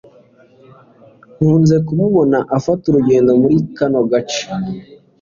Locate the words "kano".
3.77-4.01